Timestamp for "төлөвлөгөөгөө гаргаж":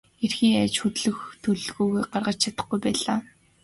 1.43-2.37